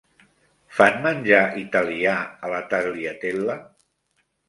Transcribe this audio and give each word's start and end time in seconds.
Fan 0.77 0.97
menjar 1.03 1.43
italià 1.65 2.17
a 2.49 2.53
la 2.57 2.65
Tagliatella? 2.75 3.63